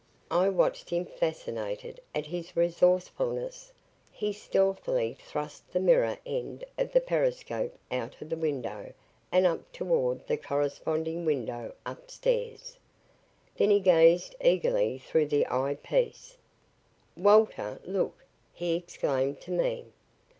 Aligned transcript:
I 0.31 0.49
watched 0.49 0.89
him, 0.89 1.05
fascinated 1.05 1.99
at 2.15 2.25
his 2.25 2.57
resourcefulness. 2.57 3.71
He 4.11 4.33
stealthily 4.33 5.13
thrust 5.13 5.71
the 5.71 5.79
mirror 5.79 6.17
end 6.25 6.63
of 6.75 6.91
the 6.91 6.99
periscope 6.99 7.75
out 7.91 8.19
of 8.19 8.29
the 8.31 8.35
window 8.35 8.93
and 9.31 9.45
up 9.45 9.71
toward 9.71 10.25
the 10.25 10.37
corresponding 10.37 11.23
window 11.23 11.75
up 11.85 12.09
stairs. 12.09 12.79
Then 13.57 13.69
he 13.69 13.79
gazed 13.79 14.35
eagerly 14.43 14.97
through 14.97 15.27
the 15.27 15.45
eye 15.51 15.77
piece. 15.83 16.35
"Walter 17.15 17.79
look!" 17.85 18.25
he 18.51 18.75
exclaimed 18.77 19.39
to 19.41 19.51
me. 19.51 19.85